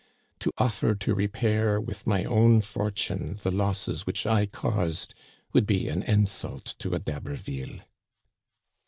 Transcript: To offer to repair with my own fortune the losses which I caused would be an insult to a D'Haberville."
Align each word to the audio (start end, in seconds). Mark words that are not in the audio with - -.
To 0.39 0.51
offer 0.57 0.95
to 0.95 1.13
repair 1.13 1.79
with 1.79 2.07
my 2.07 2.23
own 2.25 2.61
fortune 2.61 3.37
the 3.43 3.51
losses 3.51 4.03
which 4.07 4.25
I 4.25 4.47
caused 4.47 5.13
would 5.53 5.67
be 5.67 5.89
an 5.89 6.01
insult 6.01 6.73
to 6.79 6.95
a 6.95 6.97
D'Haberville." 6.97 7.81